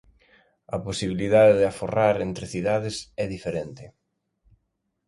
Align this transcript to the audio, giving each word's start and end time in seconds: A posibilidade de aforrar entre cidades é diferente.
A 0.75 0.77
posibilidade 0.87 1.53
de 1.59 1.65
aforrar 1.71 2.15
entre 2.27 2.45
cidades 2.53 2.95
é 3.23 3.25
diferente. 3.35 3.83